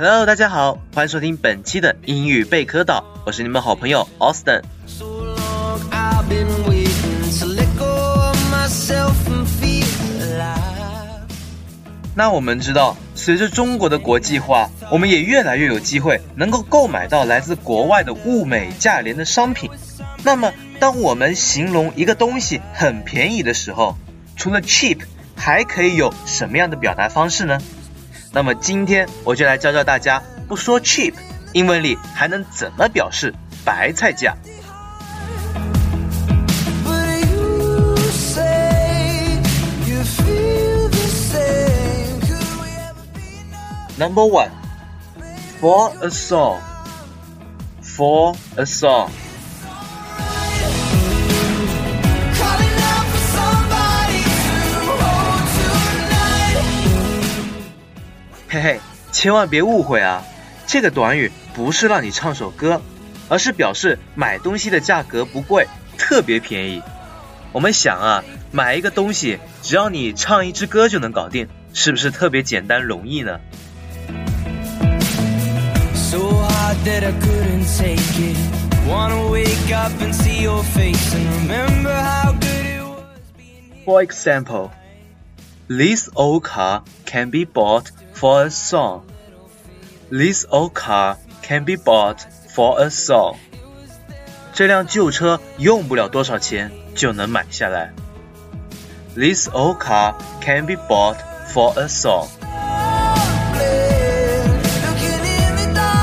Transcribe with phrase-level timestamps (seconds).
[0.00, 4.62] Hello，大家好，欢迎收听本期的英语贝壳岛，我是你们好朋友 Austin。
[12.14, 19.68] 那我们知道，随着中国的国际化，我们也越来越有机会能够购买到来自国外的物美价廉的商品。
[20.22, 23.98] 那么，当我们形容一个东西很便宜的时候，
[24.36, 25.00] 除了 cheap，
[25.34, 27.58] 还可以有什么样的表达方式呢？
[28.32, 31.14] 那么今天我就来教教大家，不说 cheap，
[31.54, 33.34] 英文里还能怎么表示
[33.64, 34.36] 白菜价
[43.98, 44.50] ？Number one,
[45.60, 46.60] for a song.
[47.82, 49.10] For a song.
[58.50, 58.80] 嘿嘿，
[59.12, 60.24] 千万别误会啊！
[60.66, 62.80] 这个短语不是让你唱首歌，
[63.28, 66.82] 而是表示买东西的价格不贵，特别便宜。
[67.52, 73.38] 我们想啊，买一个东西，只要你唱一支歌就能搞定，是不是特别简单容易呢
[75.94, 78.36] ？So hard that I couldn't take it.
[78.88, 83.84] Wanna wake up and see your face and remember how good it was being here.
[83.84, 84.70] For example,
[85.68, 89.03] this old car can be bought for a song.
[90.09, 93.37] This old car can be bought for a song.
[94.53, 97.91] 这辆旧车用不了多少钱就能买下来。
[99.15, 101.17] This old car can be bought
[101.51, 102.27] for a song.
[104.81, 105.93] Looking in the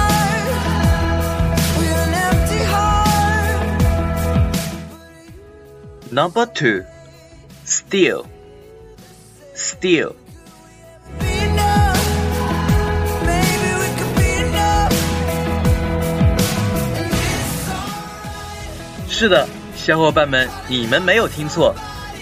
[19.17, 21.73] 是的，小伙伴们，你们没有听错，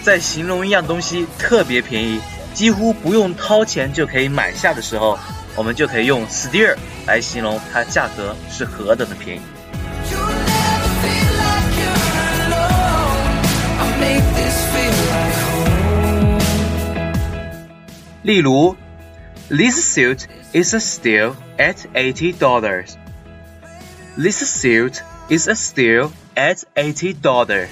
[0.04, 2.20] 在形容一样东西特别便宜，
[2.54, 5.18] 几乎不用掏钱就可以买下的时候，
[5.56, 9.40] 我们就可以用 steal 来形容它价格是何等的便宜。
[18.22, 18.76] 例如
[19.48, 22.90] ，This suit is a steal at eighty dollars.
[24.16, 27.69] This suit is a steal at eighty dollars.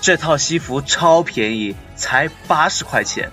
[0.00, 3.30] 这套西服超便宜，才八十块钱。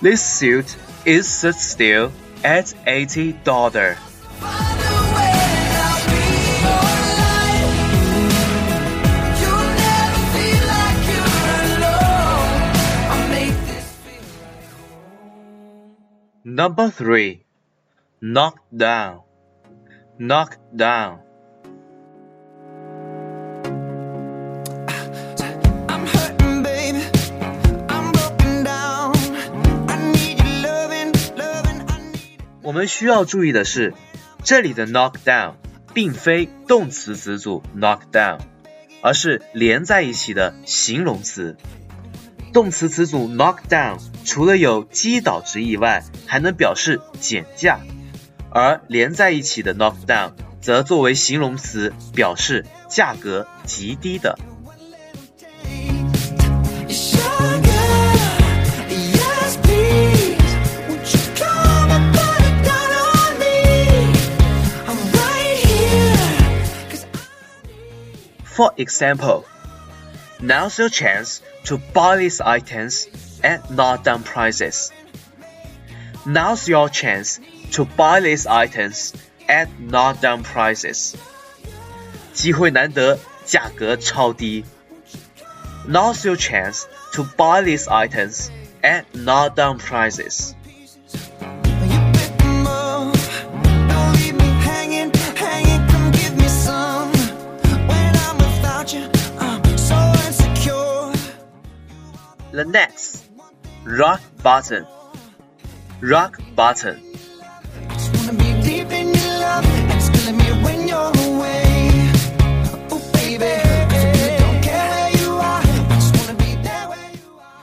[0.00, 2.10] This suit is a steal
[2.42, 3.96] at eighty dollars.
[4.38, 6.22] Find a way and I'll be
[6.64, 7.74] alright.
[9.40, 11.34] You'll never feel like you're
[11.76, 12.62] alone.
[13.10, 15.92] I make this feel like home.
[16.44, 17.44] Number three,
[18.22, 19.22] knock down.
[20.18, 21.20] Knock down.
[32.65, 33.93] 我们需要注意的是，
[34.43, 35.53] 这里的 knock down
[35.93, 38.39] 并非动词词组 knock down，
[39.03, 41.57] 而是连在一起的形容词。
[42.51, 47.81] 动词词组 knock down 除了有击倒之意外，还能表示减价，
[48.49, 54.39] 而连在一起的 knock down 则作为形容词，表示价格极低的。
[68.54, 69.44] For example,
[70.40, 73.08] now's your chance to buy these items
[73.42, 74.92] at knockdown prices.
[76.26, 77.40] Now's your chance
[77.72, 79.14] to buy these items
[79.48, 81.14] at knockdown prices.
[82.32, 84.64] 机会难得，价格超低。
[85.88, 88.50] Now's your chance to buy these items
[88.82, 90.54] at knockdown prices.
[116.36, 117.62] be there where you are.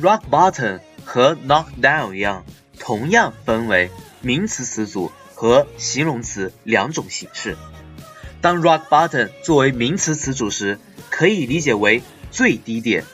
[0.00, 2.44] Rock bottom 和 knock down 一样，
[2.80, 3.90] 同样分为
[4.20, 7.56] 名词词组和形容词两种形式。
[8.40, 13.04] 当 rock bottom 作为名词词组时，可以理解为最低点；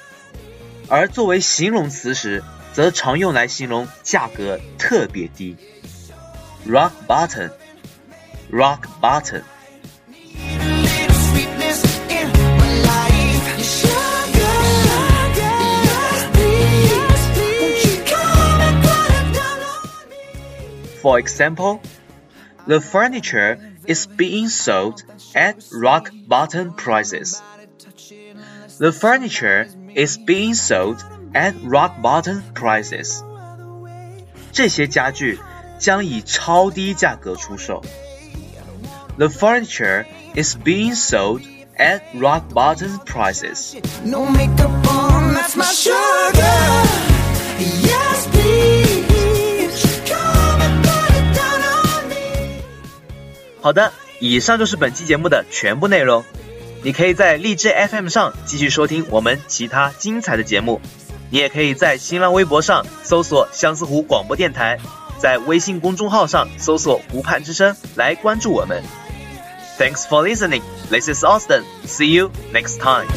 [0.89, 2.43] 而作为形容词时，
[2.73, 5.57] 则常用来形容价格特别低。
[6.67, 9.43] Rock bottom，rock bottom。
[10.09, 12.29] Need a little sweetness in
[12.59, 13.63] my life.
[13.63, 14.61] Sugar,
[15.35, 17.23] yes please.
[17.61, 20.21] Won't you come and put it down on me?
[21.01, 21.81] For example,
[22.67, 25.03] the furniture is being sold
[25.35, 27.41] at rock bottom prices.
[28.79, 30.99] The furniture is being sold
[31.33, 33.23] at rock bottom prices.
[34.53, 35.39] 这些家具
[35.79, 37.83] 将以超低价格出售。
[39.17, 41.43] The furniture is being sold
[41.77, 43.77] at rock bottom prices.
[44.05, 46.43] No makeup on, that's my sugar.
[47.59, 49.85] Yes, please.
[50.07, 52.63] Come and put it down on me.
[53.61, 56.25] 好的，以上就是本期节目的全部内容。
[56.86, 60.80] 你可以在荔枝 FM 上继续收听我们其他精彩的节目，
[61.32, 64.78] 你也可以在新浪微博上搜索相思湖广播电台，
[65.18, 68.84] 在微信公众号上搜索湖畔之声来关注我们。
[69.80, 70.62] Thanks for listening.
[70.92, 71.64] This is Austin.
[71.88, 73.08] See you next time.